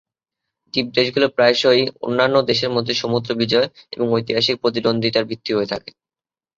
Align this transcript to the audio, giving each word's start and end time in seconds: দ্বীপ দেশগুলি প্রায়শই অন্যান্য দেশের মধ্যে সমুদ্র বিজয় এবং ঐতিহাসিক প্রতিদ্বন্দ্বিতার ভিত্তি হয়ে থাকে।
দ্বীপ 0.73 0.87
দেশগুলি 0.97 1.27
প্রায়শই 1.35 1.83
অন্যান্য 2.05 2.35
দেশের 2.49 2.73
মধ্যে 2.75 2.93
সমুদ্র 3.01 3.29
বিজয় 3.41 3.67
এবং 3.93 4.07
ঐতিহাসিক 4.11 4.55
প্রতিদ্বন্দ্বিতার 4.59 5.29
ভিত্তি 5.29 5.51
হয়ে 5.53 5.71
থাকে। 5.73 5.89